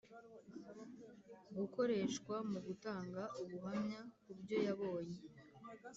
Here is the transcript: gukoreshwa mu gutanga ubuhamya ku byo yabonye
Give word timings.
gukoreshwa 1.57 2.35
mu 2.49 2.59
gutanga 2.67 3.21
ubuhamya 3.41 4.01
ku 4.23 4.31
byo 4.39 4.57
yabonye 4.67 5.17